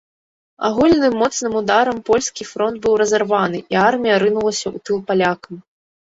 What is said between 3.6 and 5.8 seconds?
і армія рынулася ў тыл палякам.